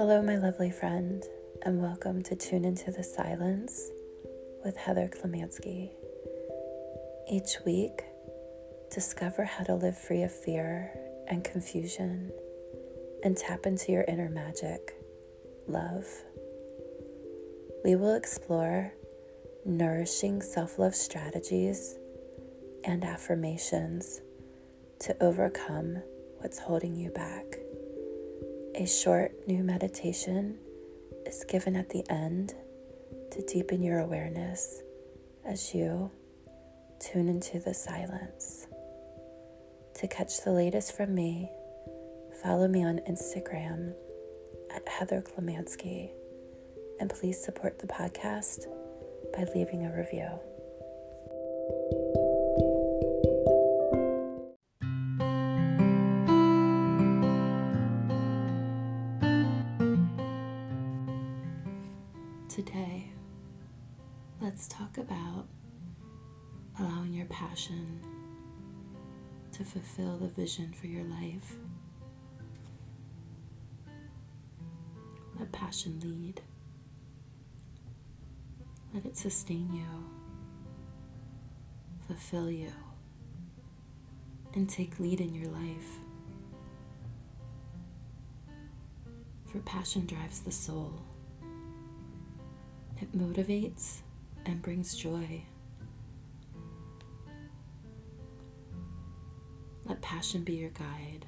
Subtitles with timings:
[0.00, 1.22] Hello, my lovely friend,
[1.60, 3.90] and welcome to Tune Into the Silence
[4.64, 5.90] with Heather Klemanski.
[7.30, 8.04] Each week,
[8.90, 10.90] discover how to live free of fear
[11.28, 12.32] and confusion
[13.22, 14.94] and tap into your inner magic,
[15.68, 16.06] love.
[17.84, 18.94] We will explore
[19.66, 21.98] nourishing self love strategies
[22.84, 24.22] and affirmations
[25.00, 26.02] to overcome
[26.38, 27.58] what's holding you back.
[28.80, 30.56] A short new meditation
[31.26, 32.54] is given at the end
[33.30, 34.80] to deepen your awareness
[35.44, 36.10] as you
[36.98, 38.66] tune into the silence.
[39.96, 41.50] To catch the latest from me,
[42.42, 43.92] follow me on Instagram
[44.74, 46.12] at Heather Klemanski,
[47.00, 48.64] and please support the podcast
[49.36, 50.40] by leaving a review.
[64.92, 65.46] Talk about
[66.78, 68.00] allowing your passion
[69.52, 71.56] to fulfill the vision for your life.
[75.38, 76.40] Let passion lead.
[78.92, 79.86] Let it sustain you,
[82.06, 82.72] fulfill you,
[84.54, 86.00] and take lead in your life.
[89.46, 91.02] For passion drives the soul.
[93.00, 94.02] It motivates
[94.50, 95.42] and brings joy.
[99.84, 101.24] Let passion be your guide,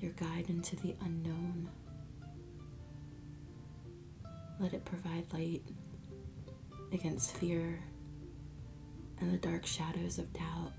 [0.00, 1.68] your guide into the unknown.
[4.58, 5.62] Let it provide light
[6.92, 7.80] against fear
[9.20, 10.72] and the dark shadows of doubt.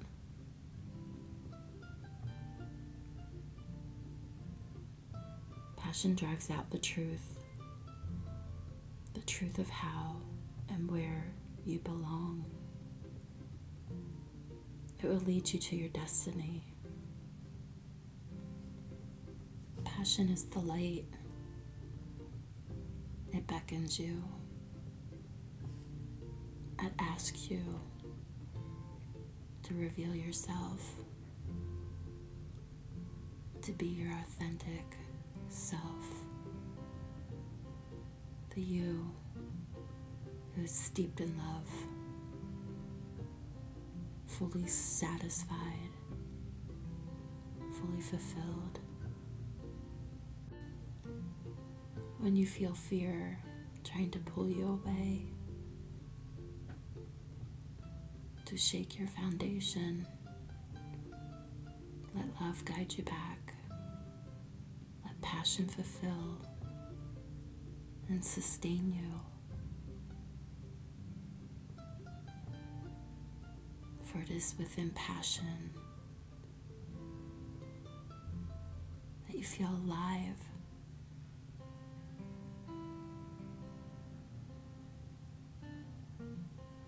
[5.78, 7.42] Passion drives out the truth
[9.14, 10.16] the truth of how
[10.88, 11.34] where
[11.66, 12.46] you belong.
[15.02, 16.64] It will lead you to your destiny.
[19.84, 21.06] Passion is the light,
[23.34, 24.24] it beckons you,
[26.82, 27.62] it asks you
[29.64, 30.96] to reveal yourself,
[33.62, 34.98] to be your authentic
[35.50, 36.24] self
[38.56, 39.10] the you
[40.56, 41.70] who is steeped in love,
[44.26, 45.90] fully satisfied,
[47.80, 48.80] fully fulfilled.
[52.20, 53.40] When you feel fear
[53.84, 55.26] trying to pull you away,
[58.46, 60.06] to shake your foundation,
[62.14, 63.56] let love guide you back.
[65.06, 66.38] Let passion fulfill
[68.10, 69.31] and sustain you.
[74.12, 75.72] For it is within passion
[79.28, 80.36] that you feel alive.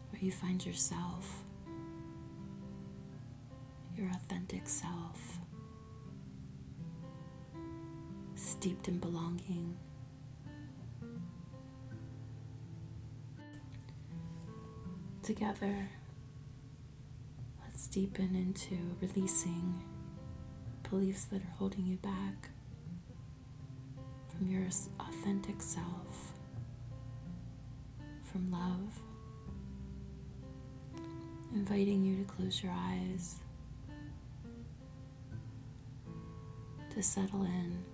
[0.09, 1.45] Where you find yourself,
[3.95, 5.39] your authentic self,
[8.35, 9.77] steeped in belonging.
[15.23, 15.89] together,
[17.93, 19.79] deepen into releasing
[20.89, 22.49] beliefs that are holding you back
[24.27, 24.63] from your
[24.99, 26.33] authentic self,
[28.23, 28.99] from love,
[31.53, 33.35] inviting you to close your eyes,
[36.95, 37.92] to settle in.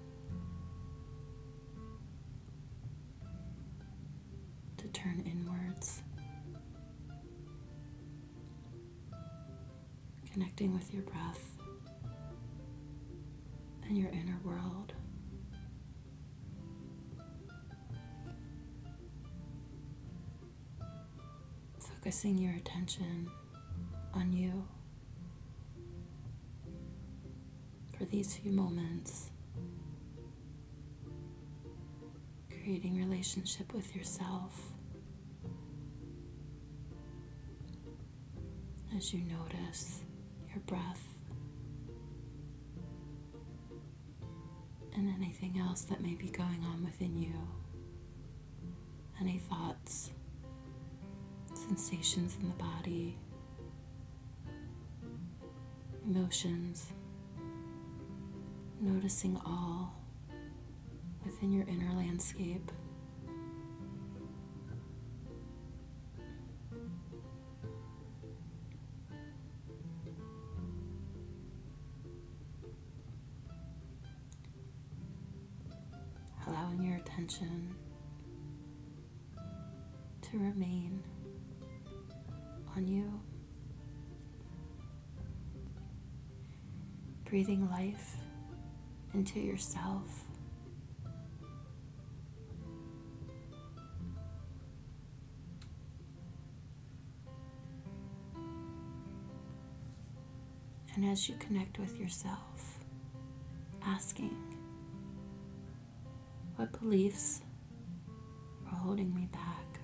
[10.39, 11.57] Connecting with your breath
[13.83, 14.93] and your inner world.
[21.77, 23.29] Focusing your attention
[24.13, 24.65] on you
[27.97, 29.31] for these few moments,
[32.49, 34.71] creating relationship with yourself
[38.95, 39.99] as you notice
[40.51, 41.15] your breath,
[44.95, 47.33] and anything else that may be going on within you.
[49.21, 50.11] Any thoughts,
[51.53, 53.17] sensations in the body,
[56.05, 56.87] emotions,
[58.81, 59.93] noticing all
[61.25, 62.71] within your inner landscape.
[80.21, 81.03] To remain
[82.75, 83.19] on you.
[87.25, 88.15] Breathing life
[89.13, 90.25] into yourself.
[100.95, 102.79] And as you connect with yourself,
[103.85, 104.58] asking,
[106.59, 107.39] what beliefs
[108.69, 109.79] are holding me back?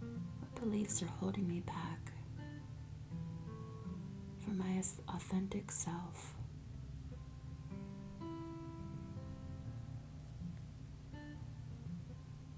[0.00, 2.12] What beliefs are holding me back
[4.42, 6.34] from my authentic self?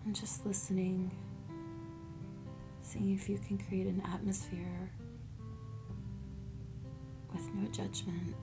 [0.04, 1.10] And just listening
[2.82, 4.92] Seeing if you can create an atmosphere
[7.32, 8.36] with no judgment.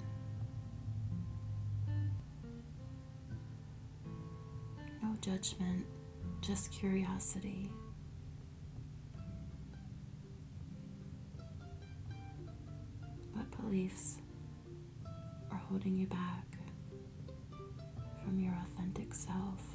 [5.24, 5.86] Judgment,
[6.42, 7.72] just curiosity.
[13.32, 14.18] What beliefs
[15.50, 16.46] are holding you back
[18.22, 19.73] from your authentic self?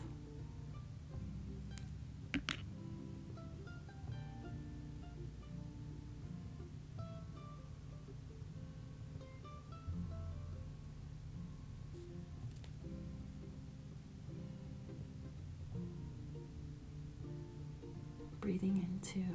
[19.14, 19.26] Into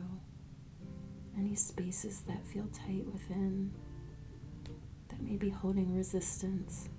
[1.38, 3.72] any spaces that feel tight within
[5.10, 6.90] that may be holding resistance.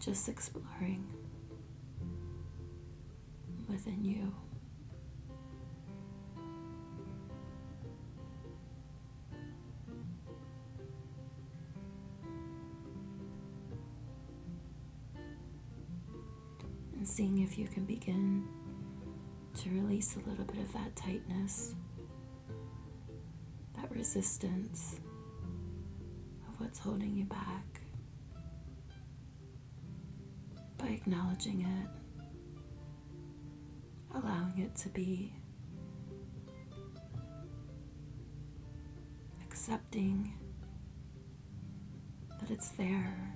[0.00, 1.04] Just exploring
[3.68, 4.45] within you.
[17.16, 18.46] Seeing if you can begin
[19.54, 21.74] to release a little bit of that tightness,
[23.74, 25.00] that resistance
[26.46, 27.80] of what's holding you back
[30.76, 31.88] by acknowledging it,
[34.14, 35.32] allowing it to be,
[39.42, 40.34] accepting
[42.40, 43.35] that it's there.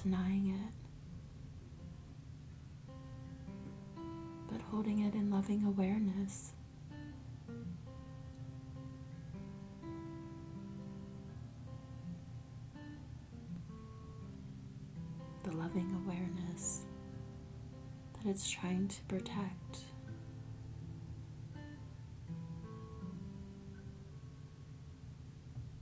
[0.00, 0.72] Denying it,
[4.50, 6.52] but holding it in loving awareness.
[15.44, 16.82] The loving awareness
[18.14, 19.80] that it's trying to protect.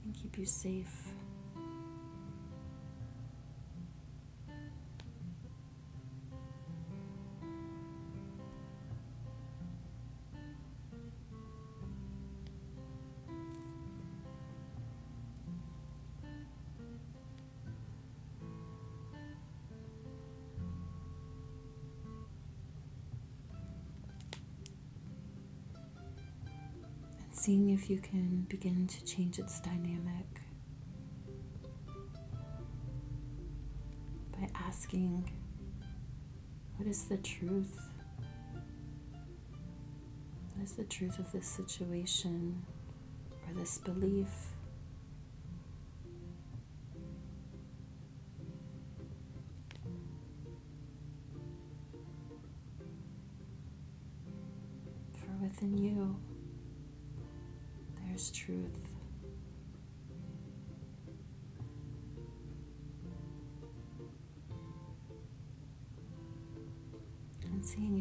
[0.05, 1.13] And keep you safe.
[27.41, 30.43] Seeing if you can begin to change its dynamic
[34.31, 35.25] by asking,
[36.77, 37.81] What is the truth?
[40.55, 42.63] What is the truth of this situation
[43.49, 44.29] or this belief?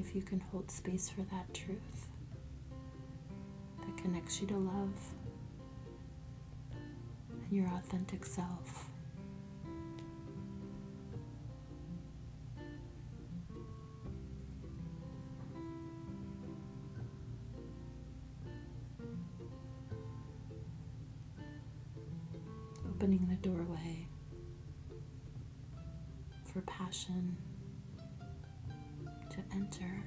[0.09, 2.07] If you can hold space for that truth
[3.79, 5.13] that connects you to love
[6.71, 8.89] and your authentic self.
[22.89, 24.07] opening the doorway
[26.51, 27.37] for passion
[29.29, 29.98] to enter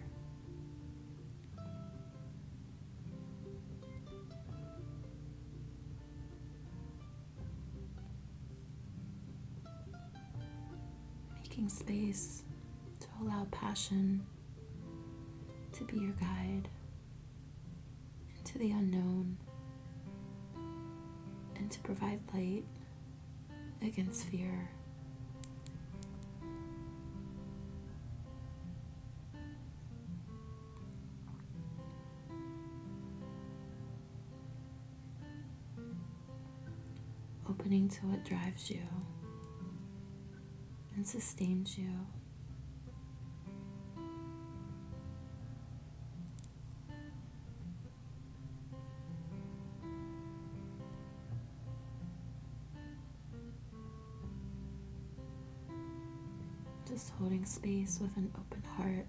[11.62, 12.42] making space
[12.98, 14.26] to allow passion
[15.72, 16.68] to be your guide
[18.36, 19.36] into the unknown
[21.56, 22.64] and to provide light
[23.80, 24.70] against fear.
[37.48, 38.80] Opening to what drives you
[41.02, 41.90] and sustains you.
[56.88, 59.06] Just holding space with an open heart.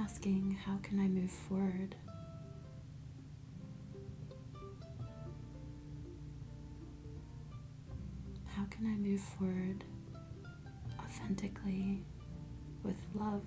[0.00, 1.96] Asking, how can I move forward?
[8.46, 9.84] How can I move forward
[11.00, 12.04] authentically
[12.82, 13.42] with love?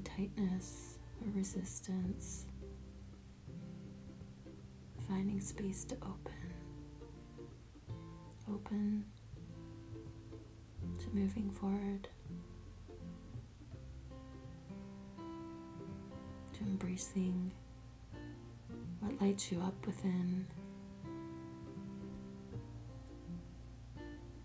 [0.00, 2.46] Tightness or resistance,
[5.08, 6.54] finding space to open,
[8.52, 9.04] open
[10.98, 12.08] to moving forward,
[16.52, 17.52] to embracing
[19.00, 20.46] what lights you up within.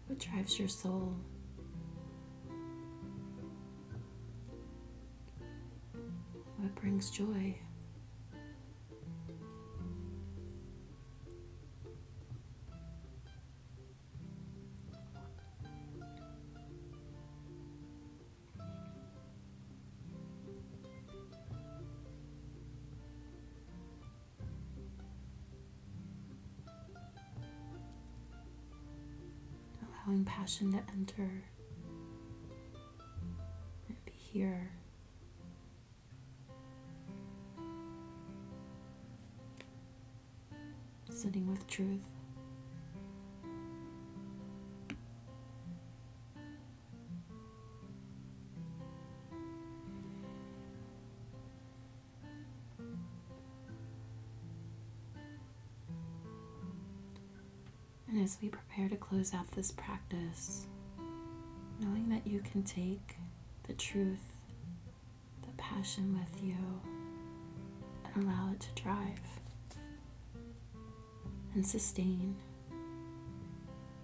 [0.08, 1.16] What drives your soul?
[6.86, 7.56] Brings joy.
[30.06, 31.24] Allowing passion to enter
[33.88, 34.70] and be here.
[41.44, 42.00] With truth.
[58.08, 60.68] And as we prepare to close out this practice,
[61.82, 63.18] knowing that you can take
[63.68, 64.34] the truth,
[65.42, 66.56] the passion with you,
[68.06, 69.20] and allow it to drive
[71.56, 72.36] and sustain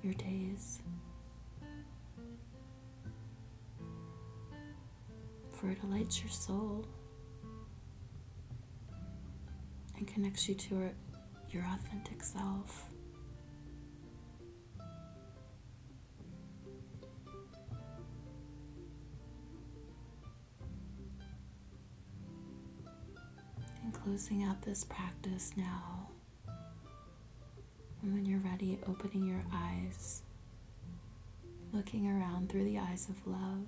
[0.02, 0.80] your days.
[5.52, 6.88] For it lights your soul
[9.98, 10.90] and connects you to
[11.50, 12.86] your authentic self.
[23.84, 26.01] And closing out this practice now.
[28.02, 30.24] And when you're ready, opening your eyes,
[31.72, 33.68] looking around through the eyes of love.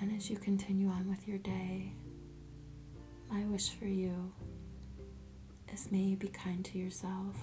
[0.00, 1.92] And as you continue on with your day,
[3.28, 4.32] my wish for you
[5.72, 7.36] is may you be kind to yourself.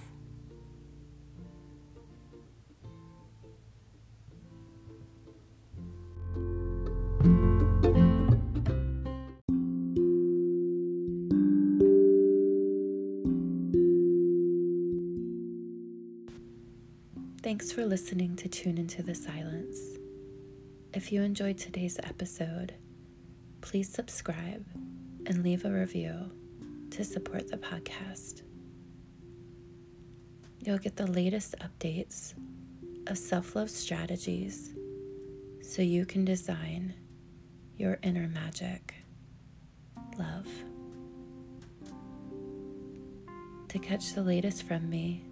[17.46, 19.78] Thanks for listening to Tune Into the Silence.
[20.92, 22.74] If you enjoyed today's episode,
[23.60, 24.66] please subscribe
[25.26, 26.32] and leave a review
[26.90, 28.42] to support the podcast.
[30.64, 32.34] You'll get the latest updates
[33.06, 34.74] of self love strategies
[35.62, 36.94] so you can design
[37.76, 38.92] your inner magic.
[40.18, 40.48] Love.
[43.68, 45.26] To catch the latest from me,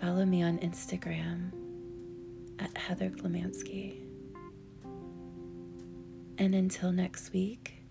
[0.00, 1.52] Follow me on Instagram
[2.58, 4.00] at Heather Klemanski.
[6.38, 7.82] And until next week,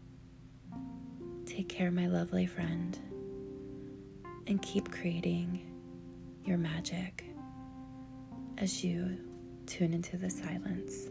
[1.46, 2.98] take care, my lovely friend,
[4.48, 5.72] and keep creating
[6.46, 7.26] your magic
[8.58, 9.16] as you
[9.68, 11.10] tune into the silence.